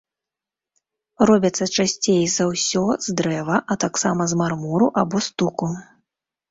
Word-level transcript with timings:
Робяцца 1.31 1.65
часцей 1.75 2.19
за 2.37 2.43
ўсё 2.53 2.83
з 3.09 3.17
дрэва, 3.23 3.57
а 3.61 3.73
таксама 3.85 4.21
з 4.35 4.43
мармуру 4.43 4.93
або 5.05 5.17
стуку. 5.29 5.67